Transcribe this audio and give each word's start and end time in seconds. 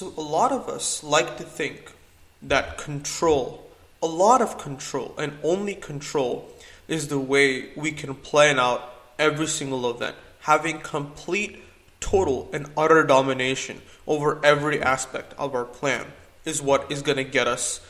So, 0.00 0.14
a 0.16 0.22
lot 0.22 0.50
of 0.50 0.66
us 0.66 1.04
like 1.04 1.36
to 1.36 1.42
think 1.42 1.92
that 2.40 2.78
control, 2.78 3.70
a 4.02 4.06
lot 4.06 4.40
of 4.40 4.56
control, 4.56 5.14
and 5.18 5.36
only 5.42 5.74
control, 5.74 6.50
is 6.88 7.08
the 7.08 7.18
way 7.18 7.68
we 7.76 7.92
can 7.92 8.14
plan 8.14 8.58
out 8.58 8.94
every 9.18 9.46
single 9.46 9.90
event, 9.90 10.16
having 10.38 10.80
complete, 10.80 11.62
total, 12.00 12.48
and 12.50 12.70
utter 12.78 13.04
domination 13.04 13.82
over 14.06 14.42
every 14.42 14.80
aspect 14.80 15.34
of 15.36 15.54
our 15.54 15.66
plan 15.66 16.06
is 16.46 16.62
what 16.62 16.90
is 16.90 17.02
going 17.02 17.18
to 17.18 17.22
get 17.22 17.46
us 17.46 17.86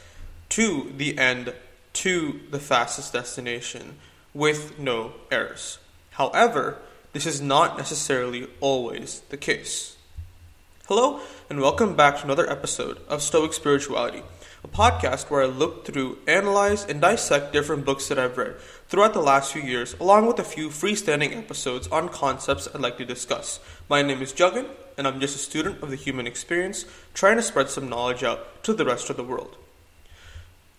to 0.49 0.93
the 0.97 1.17
end, 1.17 1.55
to 1.93 2.41
the 2.51 2.59
fastest 2.59 3.13
destination 3.13 3.99
with 4.35 4.81
no 4.81 5.13
errors. 5.31 5.79
However, 6.11 6.79
this 7.13 7.25
is 7.25 7.41
not 7.41 7.79
necessarily 7.79 8.49
always 8.59 9.21
the 9.29 9.37
case. 9.37 9.97
Hello, 10.91 11.21
and 11.49 11.61
welcome 11.61 11.95
back 11.95 12.17
to 12.17 12.25
another 12.25 12.51
episode 12.51 12.99
of 13.07 13.23
Stoic 13.23 13.53
Spirituality, 13.53 14.25
a 14.65 14.67
podcast 14.67 15.31
where 15.31 15.41
I 15.41 15.47
look 15.47 15.87
through, 15.87 16.19
analyze, 16.27 16.85
and 16.85 17.01
dissect 17.01 17.53
different 17.53 17.85
books 17.85 18.09
that 18.09 18.19
I've 18.19 18.37
read 18.37 18.59
throughout 18.89 19.13
the 19.13 19.23
last 19.23 19.53
few 19.53 19.63
years, 19.63 19.95
along 20.01 20.27
with 20.27 20.41
a 20.41 20.43
few 20.43 20.69
freestanding 20.69 21.37
episodes 21.37 21.87
on 21.87 22.09
concepts 22.09 22.67
I'd 22.75 22.81
like 22.81 22.99
to 22.99 23.05
discuss. 23.05 23.61
My 23.89 24.03
name 24.03 24.21
is 24.21 24.33
Juggin, 24.33 24.67
and 24.99 25.07
I'm 25.07 25.21
just 25.21 25.37
a 25.37 25.39
student 25.39 25.81
of 25.81 25.91
the 25.91 25.97
human 25.97 26.27
experience 26.27 26.87
trying 27.15 27.37
to 27.37 27.43
spread 27.43 27.71
some 27.71 27.89
knowledge 27.89 28.25
out 28.25 28.65
to 28.65 28.75
the 28.75 28.85
rest 28.85 29.09
of 29.11 29.17
the 29.17 29.23
world. 29.23 29.57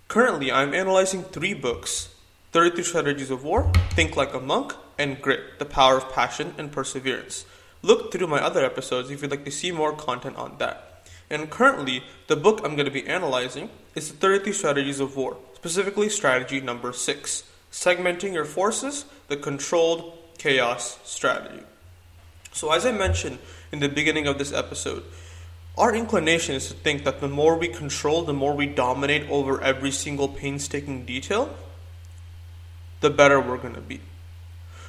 Currently, 0.10 0.52
I'm 0.52 0.74
analyzing 0.74 1.24
three 1.24 1.54
books 1.54 2.14
33 2.52 2.84
Strategies 2.84 3.32
of 3.32 3.46
War, 3.46 3.72
Think 3.92 4.18
Like 4.18 4.34
a 4.34 4.42
Monk, 4.42 4.74
and 5.00 5.22
Grit 5.22 5.58
The 5.58 5.64
Power 5.64 5.96
of 5.96 6.12
Passion 6.12 6.54
and 6.58 6.70
Perseverance. 6.70 7.46
Look 7.82 8.12
through 8.12 8.28
my 8.28 8.40
other 8.40 8.64
episodes 8.64 9.10
if 9.10 9.22
you'd 9.22 9.32
like 9.32 9.46
to 9.46 9.52
see 9.52 9.72
more 9.72 9.94
content 9.94 10.38
on 10.38 10.58
that. 10.60 11.08
And 11.30 11.50
currently, 11.50 12.04
the 12.28 12.36
book 12.36 12.62
I'm 12.64 12.76
going 12.76 12.86
to 12.86 12.92
be 12.92 13.08
analyzing 13.08 13.70
is 13.96 14.12
The 14.12 14.18
33 14.18 14.54
Strategies 14.54 15.00
of 15.00 15.16
War, 15.16 15.38
specifically 15.56 16.10
strategy 16.10 16.62
number 16.62 16.94
6 16.94 17.44
Segmenting 17.72 18.34
Your 18.34 18.46
Forces, 18.46 19.06
the 19.30 19.38
Controlled 19.38 20.18
Chaos 20.38 21.00
Strategy. 21.04 21.64
So, 22.52 22.72
as 22.72 22.86
I 22.86 22.92
mentioned 22.92 23.40
in 23.72 23.80
the 23.80 23.88
beginning 23.88 24.28
of 24.28 24.38
this 24.38 24.52
episode, 24.52 25.04
our 25.78 25.96
inclination 25.96 26.56
is 26.56 26.68
to 26.68 26.74
think 26.74 27.06
that 27.06 27.22
the 27.22 27.30
more 27.30 27.58
we 27.58 27.70
control, 27.70 28.24
the 28.24 28.34
more 28.34 28.54
we 28.54 28.68
dominate 28.68 29.30
over 29.30 29.62
every 29.62 29.92
single 29.92 30.28
painstaking 30.28 31.06
detail, 31.06 31.56
the 33.00 33.10
better 33.10 33.40
we're 33.40 33.58
going 33.58 33.76
to 33.76 33.82
be. 33.82 34.02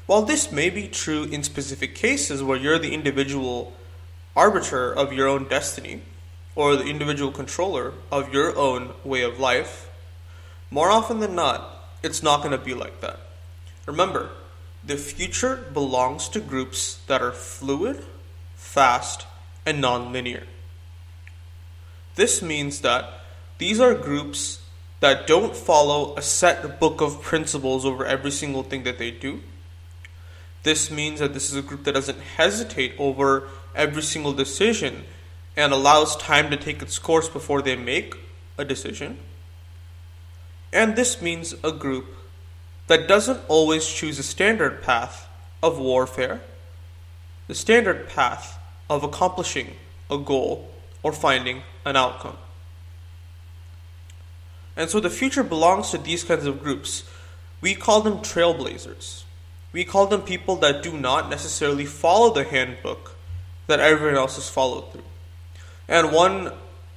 While 0.07 0.23
this 0.23 0.51
may 0.51 0.69
be 0.69 0.89
true 0.89 1.25
in 1.25 1.43
specific 1.43 1.95
cases 1.95 2.43
where 2.43 2.59
you're 2.59 2.79
the 2.79 2.95
individual 2.95 3.73
arbiter 4.35 4.93
of 4.93 5.13
your 5.13 5.29
own 5.29 5.49
destiny, 5.49 6.03
or 6.55 6.77
the 6.77 6.85
individual 6.85 7.33
controller 7.33 7.95
of 8.11 8.33
your 8.33 8.57
own 8.57 8.93
way 9.05 9.23
of 9.23 9.39
life, 9.39 9.91
more 10.71 10.91
often 10.91 11.21
than 11.21 11.35
not, 11.35 11.89
it's 12.03 12.23
not 12.23 12.39
going 12.43 12.51
to 12.51 12.59
be 12.59 12.75
like 12.75 13.01
that. 13.01 13.21
Remember, 13.87 14.31
the 14.85 14.97
future 14.97 15.65
belongs 15.73 16.29
to 16.31 16.41
groups 16.41 16.97
that 17.07 17.23
are 17.23 17.33
fluid, 17.33 18.05
fast, 18.57 19.27
and 19.65 19.81
non-linear. 19.81 20.45
This 22.17 22.43
means 22.43 22.81
that 22.81 23.21
these 23.59 23.81
are 23.81 23.95
groups 23.95 24.61
that 25.01 25.27
don't 25.27 25.57
follow 25.57 26.17
a 26.17 26.23
set 26.23 26.79
book 26.81 27.01
of 27.01 27.23
principles 27.23 27.85
over 27.85 28.05
every 28.05 28.31
single 28.31 28.63
thing 28.63 28.83
that 28.83 28.99
they 28.99 29.11
do. 29.11 29.41
This 30.63 30.91
means 30.91 31.21
that 31.21 31.35
this 31.35 31.51
is 31.51 31.57
a 31.57 31.63
group 31.63 31.85
that 31.85 31.95
doesn't 31.95 32.21
hesitate 32.21 32.95
over 32.99 33.49
every 33.75 34.03
single 34.03 34.33
decision 34.33 35.05
and 35.57 35.73
allows 35.73 36.17
time 36.17 36.51
to 36.51 36.57
take 36.57 36.83
its 36.83 36.99
course 36.99 37.29
before 37.29 37.63
they 37.63 37.77
make 37.77 38.15
a 38.57 38.65
decision. 38.65 39.19
And 40.73 40.97
this 40.97 41.21
means 41.21 41.55
a 41.63 41.73
group 41.73 42.07
that 42.87 43.09
doesn't 43.09 43.41
always 43.49 43.87
choose 43.87 44.19
a 44.19 44.23
standard 44.23 44.83
path 44.83 45.29
of 45.63 45.79
warfare, 45.79 46.41
the 47.49 47.55
standard 47.55 48.09
path 48.09 48.59
of 48.89 49.03
accomplishing 49.03 49.75
a 50.11 50.19
goal 50.19 50.71
or 51.03 51.13
finding 51.13 51.63
an 51.85 51.97
outcome. 51.97 52.37
And 54.77 54.89
so 54.89 55.01
the 55.01 55.11
future 55.11 55.43
belongs 55.43 55.91
to 55.91 55.99
these 55.99 56.25
kinds 56.25 56.47
of 56.47 56.63
groups. 56.63 57.05
We 57.61 57.75
call 57.75 58.01
them 58.01 58.19
trailblazers. 58.19 59.25
We 59.73 59.85
call 59.85 60.07
them 60.07 60.23
people 60.23 60.57
that 60.57 60.83
do 60.83 60.99
not 60.99 61.31
necessarily 61.31 61.87
follow 61.87 62.33
the 62.33 62.45
handbook 62.45 63.17
that 63.67 63.81
everyone 63.81 64.17
else 64.17 64.37
has 64.37 64.49
followed 64.49 64.93
through. 64.93 65.05
And 65.89 66.13
one 66.13 66.53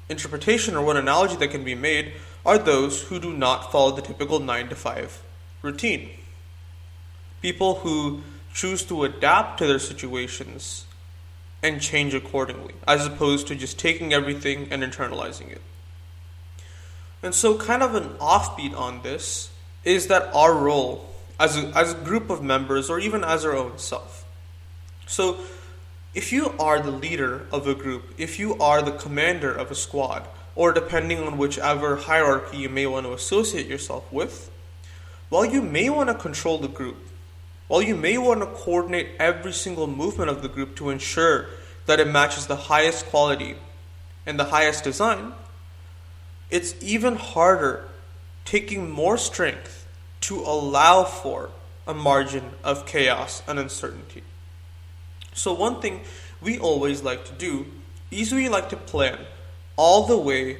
interpretation 0.09 0.75
or 0.75 0.85
one 0.85 0.97
analogy 0.97 1.35
that 1.37 1.49
can 1.49 1.63
be 1.63 1.75
made 1.75 2.13
are 2.45 2.57
those 2.57 3.03
who 3.03 3.19
do 3.19 3.33
not 3.33 3.71
follow 3.71 3.95
the 3.95 4.01
typical 4.01 4.39
9 4.39 4.69
to 4.69 4.75
5 4.75 5.23
routine. 5.61 6.09
People 7.41 7.75
who 7.75 8.21
choose 8.53 8.83
to 8.83 9.03
adapt 9.03 9.57
to 9.59 9.67
their 9.67 9.79
situations 9.79 10.85
and 11.63 11.81
change 11.81 12.13
accordingly, 12.13 12.75
as 12.87 13.05
opposed 13.05 13.47
to 13.47 13.55
just 13.55 13.79
taking 13.79 14.13
everything 14.13 14.67
and 14.71 14.83
internalizing 14.83 15.51
it. 15.51 15.61
And 17.23 17.33
so, 17.33 17.57
kind 17.57 17.81
of 17.81 17.95
an 17.95 18.09
offbeat 18.19 18.77
on 18.77 19.01
this 19.01 19.49
is 19.83 20.07
that 20.07 20.29
our 20.33 20.53
role 20.53 21.14
as 21.39 21.57
a, 21.57 21.67
as 21.77 21.93
a 21.93 21.97
group 21.97 22.29
of 22.29 22.41
members, 22.41 22.89
or 22.89 22.99
even 22.99 23.23
as 23.23 23.45
our 23.45 23.55
own 23.55 23.77
self. 23.77 24.25
So, 25.07 25.37
if 26.13 26.31
you 26.31 26.55
are 26.57 26.81
the 26.81 26.91
leader 26.91 27.45
of 27.51 27.67
a 27.67 27.75
group, 27.75 28.13
if 28.17 28.39
you 28.39 28.57
are 28.59 28.81
the 28.81 28.93
commander 28.93 29.53
of 29.53 29.69
a 29.69 29.75
squad, 29.75 30.27
or 30.55 30.71
depending 30.71 31.19
on 31.19 31.37
whichever 31.37 31.97
hierarchy 31.97 32.57
you 32.57 32.69
may 32.69 32.85
want 32.85 33.05
to 33.05 33.13
associate 33.13 33.67
yourself 33.67 34.11
with, 34.11 34.49
while 35.29 35.45
you 35.45 35.61
may 35.61 35.89
want 35.89 36.07
to 36.07 36.15
control 36.15 36.57
the 36.57 36.69
group, 36.69 36.97
while 37.67 37.81
you 37.81 37.95
may 37.95 38.17
want 38.17 38.39
to 38.39 38.45
coordinate 38.45 39.09
every 39.19 39.51
single 39.51 39.87
movement 39.87 40.29
of 40.29 40.41
the 40.41 40.47
group 40.47 40.75
to 40.77 40.89
ensure 40.89 41.47
that 41.85 41.99
it 41.99 42.07
matches 42.07 42.47
the 42.47 42.55
highest 42.55 43.05
quality 43.07 43.55
and 44.25 44.39
the 44.39 44.45
highest 44.45 44.83
design, 44.83 45.33
it's 46.49 46.75
even 46.81 47.15
harder, 47.15 47.89
taking 48.45 48.89
more 48.89 49.17
strength 49.17 49.74
to 50.25 50.39
allow 50.41 51.03
for 51.03 51.51
a 51.87 51.93
margin 51.93 52.43
of 52.63 52.85
chaos 52.85 53.43
and 53.47 53.59
uncertainty. 53.59 54.23
So, 55.33 55.53
one 55.53 55.81
thing 55.81 56.01
we 56.41 56.57
always 56.57 57.03
like 57.03 57.25
to 57.25 57.33
do 57.33 57.67
is 58.09 58.31
we 58.31 58.49
like 58.49 58.69
to 58.69 58.77
plan 58.77 59.19
all 59.75 60.07
the 60.07 60.17
way 60.17 60.57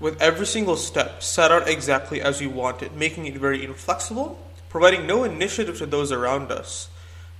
with 0.00 0.20
every 0.20 0.46
single 0.46 0.76
step 0.76 1.22
set 1.22 1.52
out 1.52 1.68
exactly 1.68 2.20
as 2.20 2.40
we 2.40 2.46
want 2.48 2.82
it, 2.82 2.94
making 2.96 3.26
it 3.26 3.34
very 3.34 3.64
inflexible, 3.64 4.40
providing 4.68 5.06
no 5.06 5.22
initiative 5.22 5.78
to 5.78 5.86
those 5.86 6.10
around 6.10 6.50
us, 6.50 6.88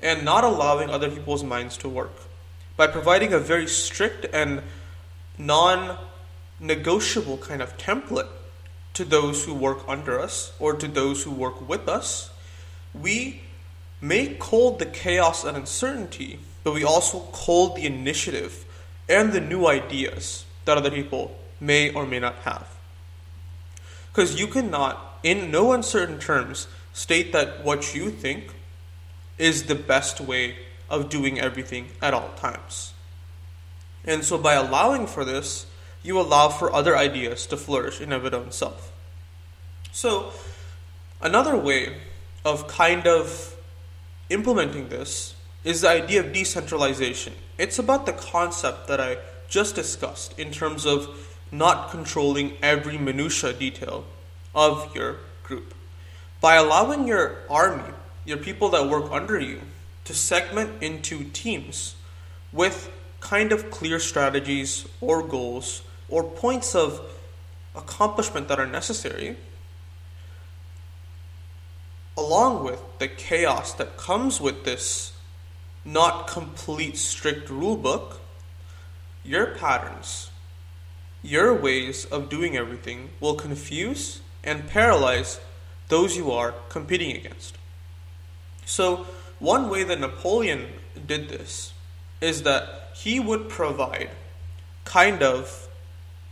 and 0.01 0.25
not 0.25 0.45
allowing 0.45 0.91
other 0.91 1.11
people's 1.11 1.43
minds 1.43 1.77
to 1.79 1.89
work. 1.89 2.13
By 2.77 2.87
providing 2.87 3.33
a 3.33 3.39
very 3.39 3.67
strict 3.67 4.27
and 4.33 4.63
non 5.39 5.99
negotiable 6.61 7.39
kind 7.39 7.63
of 7.63 7.77
template 7.79 8.29
to 8.95 9.05
those 9.05 9.45
who 9.45 9.55
work 9.55 9.81
under 9.89 10.19
us 10.19 10.53
or 10.59 10.75
to 10.75 10.89
those 10.89 11.23
who 11.23 11.31
work 11.31 11.69
with 11.69 11.89
us, 11.89 12.31
we 12.95 13.43
may 14.01 14.37
hold 14.37 14.79
the 14.79 14.87
chaos 14.87 15.45
and 15.45 15.57
uncertainty, 15.57 16.41
but 16.65 16.75
we 16.75 16.85
also 16.85 17.19
hold 17.19 17.77
the 17.77 17.87
initiative 17.87 18.65
and 19.09 19.33
the 19.33 19.41
new 19.41 19.67
ideas 19.67 20.45
that 20.65 20.77
other 20.77 20.91
people 20.91 21.37
may 21.61 21.93
or 21.93 22.07
may 22.07 22.19
not 22.19 22.37
have. 22.37 22.69
Because 24.13 24.41
you 24.41 24.47
cannot, 24.47 25.19
in 25.23 25.51
no 25.51 25.73
uncertain 25.73 26.19
terms, 26.19 26.67
state 26.93 27.33
that 27.33 27.65
what 27.65 27.95
you 27.95 28.11
think 28.11 28.53
is 29.39 29.65
the 29.65 29.75
best 29.75 30.21
way 30.21 30.57
of 30.89 31.09
doing 31.09 31.41
everything 31.41 31.89
at 32.03 32.13
all 32.13 32.31
times. 32.37 32.93
And 34.05 34.25
so, 34.25 34.39
by 34.39 34.55
allowing 34.55 35.07
for 35.07 35.25
this, 35.25 35.67
you 36.03 36.19
allow 36.19 36.49
for 36.49 36.73
other 36.73 36.97
ideas 36.97 37.47
to 37.47 37.57
flourish 37.57 38.01
in 38.01 38.13
of 38.13 38.25
its 38.25 38.35
own 38.35 38.53
self. 38.53 38.93
So, 39.93 40.33
another 41.21 41.57
way 41.57 41.97
of 42.45 42.69
kind 42.69 43.07
of 43.07 43.55
implementing 44.31 44.89
this 44.89 45.35
is 45.65 45.83
the 45.83 45.91
idea 45.91 46.21
of 46.21 46.33
decentralization. 46.33 47.35
It's 47.59 47.79
about 47.79 48.07
the 48.07 48.13
concept 48.13 48.89
that 48.89 49.01
I 49.01 49.19
just 49.49 49.75
discussed 49.75 50.39
in 50.39 50.51
terms 50.53 50.87
of 50.87 51.39
not 51.53 51.91
controlling 51.91 52.57
every 52.63 52.97
minutia 52.97 53.53
detail 53.53 54.05
of 54.55 54.95
your 54.95 55.17
group. 55.43 55.75
By 56.41 56.55
allowing 56.55 57.07
your 57.07 57.39
army, 57.51 57.93
your 58.25 58.39
people 58.39 58.71
that 58.71 58.89
work 58.89 59.11
under 59.11 59.39
you, 59.39 59.61
to 60.05 60.15
segment 60.15 60.83
into 60.83 61.25
teams 61.25 61.95
with 62.53 62.91
kind 63.21 63.53
of 63.53 63.71
clear 63.71 63.99
strategies 63.99 64.87
or 65.01 65.23
goals 65.23 65.83
or 66.11 66.25
points 66.25 66.75
of 66.75 67.01
accomplishment 67.75 68.49
that 68.49 68.59
are 68.59 68.67
necessary, 68.67 69.37
along 72.17 72.65
with 72.65 72.81
the 72.99 73.09
chaos 73.09 73.73
that 73.75 73.97
comes 73.97 74.41
with 74.41 74.65
this 74.65 75.13
not 75.85 76.27
complete 76.27 76.97
strict 76.97 77.49
rule 77.49 77.77
book, 77.77 78.21
your 79.25 79.47
patterns, 79.55 80.31
your 81.23 81.55
ways 81.55 82.05
of 82.07 82.29
doing 82.29 82.57
everything 82.57 83.11
will 83.21 83.35
confuse 83.35 84.21
and 84.43 84.69
paralyze 84.69 85.41
those 85.89 86.17
you 86.17 86.31
are 86.31 86.55
competing 86.69 87.17
against. 87.17 87.57
So, 88.65 89.07
one 89.39 89.71
way 89.71 89.85
that 89.85 90.01
Napoleon 90.01 90.67
did 91.07 91.29
this 91.29 91.73
is 92.21 92.43
that 92.43 92.91
he 92.95 93.19
would 93.19 93.49
provide 93.49 94.11
kind 94.85 95.23
of 95.23 95.69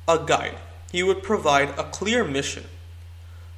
a 0.08 0.18
guide. 0.18 0.56
He 0.90 1.02
would 1.02 1.22
provide 1.22 1.68
a 1.78 1.84
clear 1.84 2.24
mission. 2.24 2.64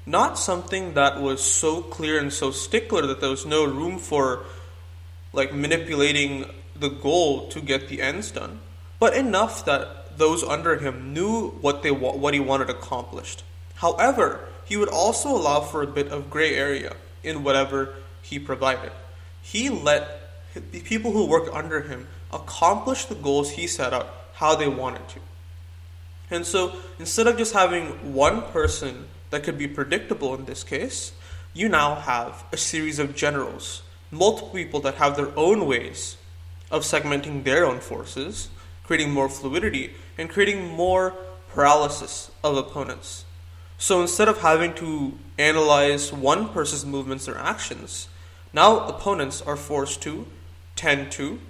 Not 0.05 0.39
something 0.39 0.95
that 0.95 1.23
was 1.23 1.41
so 1.43 1.81
clear 1.81 2.19
and 2.19 2.33
so 2.33 2.51
stickler 2.51 3.07
that 3.07 3.21
there 3.21 3.31
was 3.31 3.47
no 3.47 3.65
room 3.65 3.99
for 3.99 4.45
like 5.33 5.55
manipulating 5.55 6.47
the 6.75 6.89
goal 6.89 7.49
to 7.49 7.61
get 7.61 7.89
the 7.89 8.03
ends 8.03 8.33
done, 8.33 8.59
but 8.99 9.15
enough 9.15 9.65
that 9.65 10.19
those 10.19 10.43
under 10.43 10.77
him 10.79 11.15
knew 11.15 11.51
what 11.61 11.83
they 11.83 11.91
what 11.91 12.35
he 12.35 12.41
wanted 12.41 12.69
accomplished. 12.69 13.45
However, 13.77 14.41
he 14.65 14.77
would 14.77 14.89
also 14.89 15.29
allow 15.29 15.61
for 15.61 15.83
a 15.83 15.87
bit 15.87 16.09
of 16.09 16.31
gray 16.31 16.55
area 16.55 16.97
in 17.23 17.45
whatever 17.45 17.95
he 18.23 18.39
provided. 18.39 18.93
He 19.43 19.69
let 19.69 20.53
the 20.55 20.81
people 20.81 21.13
who 21.13 21.27
worked 21.27 21.55
under 21.55 21.83
him 21.83 22.09
accomplish 22.33 23.05
the 23.05 23.15
goals 23.15 23.53
he 23.53 23.67
set 23.67 23.93
out 23.93 24.09
how 24.35 24.57
they 24.57 24.69
wanted 24.69 25.09
to. 25.11 25.21
And 26.31 26.47
so 26.47 26.75
instead 26.99 27.27
of 27.27 27.37
just 27.37 27.53
having 27.53 28.15
one 28.15 28.43
person 28.43 29.09
that 29.31 29.43
could 29.43 29.59
be 29.59 29.67
predictable 29.67 30.35
in 30.35 30.45
this 30.45 30.63
case, 30.63 31.13
you 31.53 31.69
now 31.69 31.97
have 31.97 32.45
a 32.53 32.57
series 32.57 32.99
of 32.99 33.17
generals, 33.17 33.83
multiple 34.11 34.51
people 34.51 34.81
that 34.81 34.95
have 34.97 35.17
their 35.17 35.37
own 35.37 35.67
ways 35.67 36.17
of 36.71 36.83
segmenting 36.83 37.43
their 37.43 37.67
own 37.67 37.81
forces, 37.81 38.49
creating 38.85 39.11
more 39.11 39.29
fluidity, 39.29 39.95
and 40.17 40.31
creating 40.31 40.69
more 40.69 41.15
paralysis 41.53 42.31
of 42.45 42.57
opponents. 42.57 43.25
So 43.79 44.01
instead 44.03 44.29
of 44.29 44.43
having 44.43 44.75
to 44.75 45.19
analyze 45.39 46.13
one 46.13 46.51
person's 46.51 46.87
movements 46.87 47.29
or 47.29 47.39
actions, 47.39 48.09
now 48.53 48.87
opponents 48.87 49.43
are 49.43 49.57
forced 49.57 50.03
to 50.03 50.27
tend 50.77 51.11
to 51.13 51.41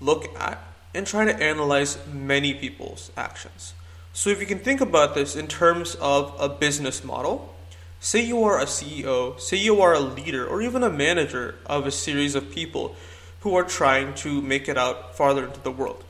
look 0.00 0.28
at 0.38 0.62
and 0.94 1.06
try 1.06 1.24
to 1.24 1.42
analyze 1.42 1.98
many 2.12 2.54
people's 2.54 3.10
actions. 3.16 3.74
So 4.16 4.30
if 4.30 4.38
you 4.38 4.46
can 4.46 4.60
think 4.60 4.80
about 4.80 5.16
this 5.16 5.34
in 5.34 5.48
terms 5.48 5.96
of 5.96 6.36
a 6.38 6.48
business 6.48 7.02
model, 7.02 7.52
say 7.98 8.20
you 8.20 8.44
are 8.44 8.60
a 8.60 8.64
CEO, 8.64 9.38
say 9.40 9.56
you 9.56 9.80
are 9.80 9.92
a 9.92 9.98
leader, 9.98 10.46
or 10.46 10.62
even 10.62 10.84
a 10.84 10.88
manager 10.88 11.56
of 11.66 11.84
a 11.84 11.90
series 11.90 12.36
of 12.36 12.52
people 12.52 12.94
who 13.40 13.56
are 13.56 13.64
trying 13.64 14.14
to 14.14 14.40
make 14.40 14.68
it 14.68 14.78
out 14.78 15.16
farther 15.16 15.44
into 15.44 15.60
the 15.62 15.72
world. 15.72 16.04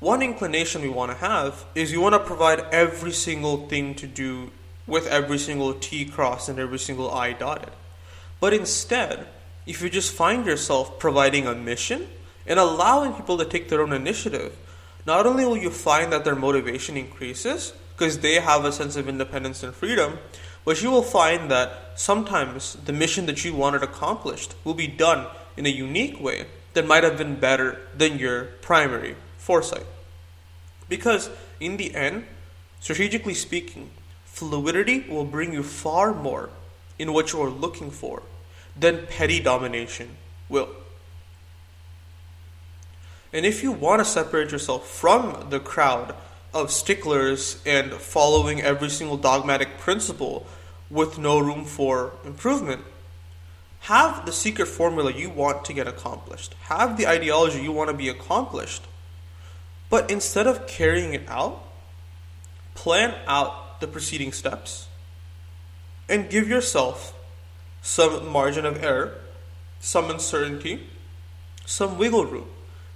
One 0.00 0.22
inclination 0.22 0.82
we 0.82 0.88
want 0.88 1.12
to 1.12 1.18
have 1.18 1.64
is 1.76 1.92
you 1.92 2.00
want 2.00 2.14
to 2.14 2.18
provide 2.18 2.58
every 2.72 3.12
single 3.12 3.68
thing 3.68 3.94
to 3.94 4.08
do 4.08 4.50
with 4.84 5.06
every 5.06 5.38
single 5.38 5.74
T 5.74 6.04
crossed 6.04 6.48
and 6.48 6.58
every 6.58 6.80
single 6.80 7.12
I 7.12 7.32
dotted. 7.32 7.70
But 8.40 8.54
instead, 8.54 9.28
if 9.66 9.80
you 9.80 9.88
just 9.88 10.12
find 10.12 10.44
yourself 10.44 10.98
providing 10.98 11.46
a 11.46 11.54
mission 11.54 12.08
and 12.44 12.58
allowing 12.58 13.12
people 13.12 13.38
to 13.38 13.44
take 13.44 13.68
their 13.68 13.82
own 13.82 13.92
initiative, 13.92 14.56
not 15.06 15.26
only 15.26 15.44
will 15.44 15.56
you 15.56 15.70
find 15.70 16.12
that 16.12 16.24
their 16.24 16.36
motivation 16.36 16.96
increases 16.96 17.72
because 17.96 18.20
they 18.20 18.34
have 18.34 18.64
a 18.64 18.72
sense 18.72 18.96
of 18.96 19.08
independence 19.08 19.62
and 19.62 19.74
freedom, 19.74 20.18
but 20.64 20.82
you 20.82 20.90
will 20.90 21.02
find 21.02 21.50
that 21.50 21.92
sometimes 21.96 22.74
the 22.84 22.92
mission 22.92 23.26
that 23.26 23.44
you 23.44 23.54
wanted 23.54 23.82
accomplished 23.82 24.54
will 24.64 24.74
be 24.74 24.86
done 24.86 25.26
in 25.56 25.66
a 25.66 25.70
unique 25.70 26.20
way 26.20 26.46
that 26.74 26.86
might 26.86 27.04
have 27.04 27.18
been 27.18 27.38
better 27.38 27.80
than 27.96 28.18
your 28.18 28.44
primary 28.62 29.16
foresight. 29.36 29.86
Because 30.88 31.30
in 31.60 31.76
the 31.76 31.94
end, 31.94 32.26
strategically 32.80 33.34
speaking, 33.34 33.90
fluidity 34.24 35.04
will 35.08 35.24
bring 35.24 35.52
you 35.52 35.62
far 35.62 36.14
more 36.14 36.50
in 36.98 37.12
what 37.12 37.32
you 37.32 37.42
are 37.42 37.50
looking 37.50 37.90
for 37.90 38.22
than 38.78 39.06
petty 39.06 39.40
domination 39.40 40.16
will. 40.48 40.68
And 43.32 43.46
if 43.46 43.62
you 43.62 43.72
want 43.72 44.00
to 44.00 44.04
separate 44.04 44.52
yourself 44.52 44.86
from 44.86 45.48
the 45.48 45.58
crowd 45.58 46.14
of 46.52 46.70
sticklers 46.70 47.62
and 47.64 47.92
following 47.94 48.60
every 48.60 48.90
single 48.90 49.16
dogmatic 49.16 49.78
principle 49.78 50.46
with 50.90 51.16
no 51.16 51.38
room 51.38 51.64
for 51.64 52.12
improvement, 52.24 52.82
have 53.80 54.26
the 54.26 54.32
secret 54.32 54.66
formula 54.66 55.12
you 55.12 55.30
want 55.30 55.64
to 55.64 55.72
get 55.72 55.88
accomplished. 55.88 56.54
Have 56.64 56.98
the 56.98 57.06
ideology 57.06 57.62
you 57.62 57.72
want 57.72 57.88
to 57.88 57.96
be 57.96 58.10
accomplished. 58.10 58.84
But 59.88 60.10
instead 60.10 60.46
of 60.46 60.66
carrying 60.66 61.14
it 61.14 61.26
out, 61.26 61.64
plan 62.74 63.14
out 63.26 63.80
the 63.80 63.86
preceding 63.86 64.32
steps 64.32 64.88
and 66.08 66.28
give 66.28 66.48
yourself 66.48 67.18
some 67.80 68.28
margin 68.28 68.66
of 68.66 68.82
error, 68.84 69.14
some 69.80 70.10
uncertainty, 70.10 70.86
some 71.64 71.96
wiggle 71.96 72.26
room 72.26 72.48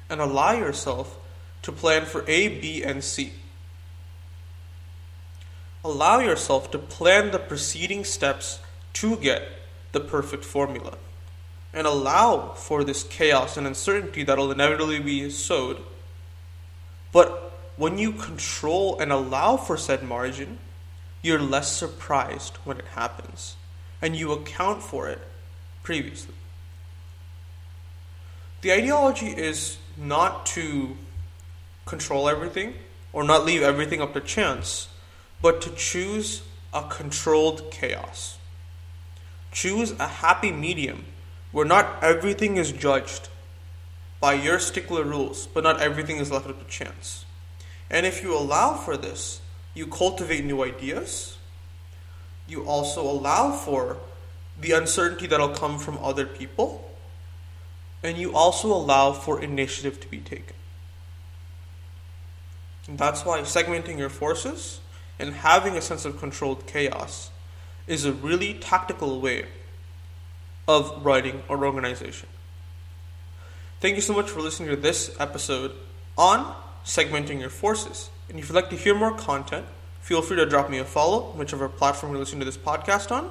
and 0.08 0.20
allow 0.20 0.52
yourself 0.52 1.18
to 1.62 1.72
plan 1.72 2.04
for 2.04 2.24
A, 2.28 2.48
B, 2.48 2.82
and 2.82 3.02
C. 3.02 3.32
Allow 5.84 6.20
yourself 6.20 6.70
to 6.72 6.78
plan 6.78 7.30
the 7.30 7.38
preceding 7.38 8.04
steps 8.04 8.60
to 8.94 9.16
get 9.16 9.42
the 9.92 10.00
perfect 10.00 10.44
formula. 10.44 10.96
And 11.72 11.86
allow 11.86 12.52
for 12.52 12.84
this 12.84 13.04
chaos 13.04 13.56
and 13.56 13.66
uncertainty 13.66 14.22
that 14.24 14.38
will 14.38 14.50
inevitably 14.50 14.98
be 15.00 15.28
sowed. 15.30 15.78
But 17.12 17.52
when 17.76 17.98
you 17.98 18.12
control 18.12 18.98
and 18.98 19.12
allow 19.12 19.56
for 19.56 19.76
said 19.76 20.02
margin, 20.02 20.58
you're 21.22 21.40
less 21.40 21.70
surprised 21.70 22.56
when 22.64 22.78
it 22.78 22.86
happens. 22.94 23.56
And 24.00 24.16
you 24.16 24.32
account 24.32 24.82
for 24.82 25.08
it 25.08 25.20
previously. 25.82 26.34
The 28.62 28.72
ideology 28.72 29.28
is 29.28 29.78
not 29.96 30.46
to 30.46 30.96
control 31.84 32.28
everything 32.28 32.74
or 33.12 33.24
not 33.24 33.44
leave 33.44 33.62
everything 33.62 34.00
up 34.02 34.12
to 34.12 34.20
chance, 34.20 34.88
but 35.40 35.60
to 35.62 35.70
choose 35.70 36.42
a 36.74 36.82
controlled 36.82 37.70
chaos. 37.70 38.38
Choose 39.52 39.92
a 39.92 40.06
happy 40.06 40.52
medium 40.52 41.06
where 41.52 41.64
not 41.64 42.02
everything 42.02 42.56
is 42.56 42.72
judged 42.72 43.28
by 44.20 44.34
your 44.34 44.58
stickler 44.58 45.04
rules, 45.04 45.46
but 45.46 45.64
not 45.64 45.80
everything 45.80 46.18
is 46.18 46.30
left 46.30 46.48
up 46.48 46.58
to 46.58 46.70
chance. 46.70 47.24
And 47.90 48.04
if 48.04 48.22
you 48.22 48.36
allow 48.36 48.74
for 48.74 48.96
this, 48.96 49.40
you 49.74 49.86
cultivate 49.86 50.44
new 50.44 50.62
ideas. 50.64 51.38
You 52.48 52.64
also 52.64 53.02
allow 53.02 53.52
for 53.52 53.98
the 54.60 54.72
uncertainty 54.72 55.26
that'll 55.26 55.50
come 55.50 55.78
from 55.78 55.98
other 55.98 56.26
people 56.26 56.90
and 58.06 58.16
you 58.16 58.34
also 58.34 58.68
allow 58.68 59.12
for 59.12 59.42
initiative 59.42 60.00
to 60.00 60.08
be 60.08 60.18
taken. 60.18 60.54
And 62.86 62.98
that's 62.98 63.24
why 63.24 63.40
segmenting 63.40 63.98
your 63.98 64.08
forces 64.08 64.80
and 65.18 65.34
having 65.34 65.76
a 65.76 65.80
sense 65.80 66.04
of 66.04 66.18
controlled 66.18 66.66
chaos 66.66 67.30
is 67.86 68.04
a 68.04 68.12
really 68.12 68.54
tactical 68.54 69.20
way 69.20 69.46
of 70.68 71.04
writing 71.04 71.42
an 71.48 71.62
organization. 71.62 72.28
Thank 73.80 73.96
you 73.96 74.02
so 74.02 74.14
much 74.14 74.30
for 74.30 74.40
listening 74.40 74.70
to 74.70 74.76
this 74.76 75.14
episode 75.18 75.72
on 76.16 76.54
segmenting 76.84 77.40
your 77.40 77.50
forces. 77.50 78.10
And 78.28 78.38
if 78.38 78.48
you'd 78.48 78.54
like 78.54 78.70
to 78.70 78.76
hear 78.76 78.94
more 78.94 79.16
content, 79.16 79.66
feel 80.00 80.22
free 80.22 80.36
to 80.36 80.46
drop 80.46 80.70
me 80.70 80.78
a 80.78 80.84
follow, 80.84 81.32
whichever 81.32 81.68
platform 81.68 82.12
you're 82.12 82.20
listening 82.20 82.40
to 82.40 82.46
this 82.46 82.56
podcast 82.56 83.10
on. 83.10 83.30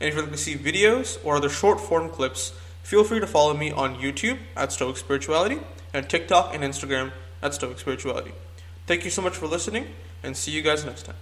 And 0.00 0.08
if 0.08 0.14
you'd 0.14 0.22
like 0.22 0.32
to 0.32 0.38
see 0.38 0.54
videos 0.56 1.18
or 1.24 1.36
other 1.36 1.48
short 1.48 1.80
form 1.80 2.10
clips, 2.10 2.52
Feel 2.86 3.02
free 3.02 3.18
to 3.18 3.26
follow 3.26 3.52
me 3.52 3.72
on 3.72 3.96
YouTube 3.96 4.38
at 4.56 4.70
Stoic 4.70 4.96
Spirituality 4.96 5.58
and 5.92 6.08
TikTok 6.08 6.54
and 6.54 6.62
Instagram 6.62 7.10
at 7.42 7.52
Stoic 7.52 7.80
Spirituality. 7.80 8.30
Thank 8.86 9.04
you 9.04 9.10
so 9.10 9.22
much 9.22 9.36
for 9.36 9.48
listening 9.48 9.88
and 10.22 10.36
see 10.36 10.52
you 10.52 10.62
guys 10.62 10.84
next 10.84 11.02
time. 11.02 11.16